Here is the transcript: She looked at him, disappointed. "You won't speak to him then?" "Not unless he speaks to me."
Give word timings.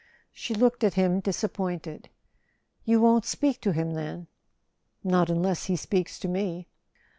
She 0.33 0.55
looked 0.55 0.83
at 0.83 0.95
him, 0.95 1.19
disappointed. 1.19 2.09
"You 2.85 2.99
won't 2.99 3.23
speak 3.23 3.61
to 3.61 3.71
him 3.71 3.91
then?" 3.91 4.25
"Not 5.03 5.29
unless 5.29 5.65
he 5.65 5.75
speaks 5.75 6.17
to 6.21 6.27
me." 6.27 6.67